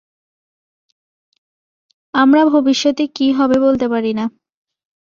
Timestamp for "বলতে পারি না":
3.59-4.25